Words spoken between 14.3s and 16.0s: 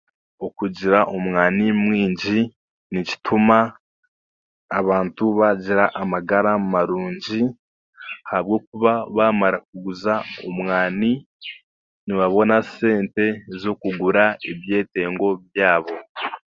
ebyetengo byabo.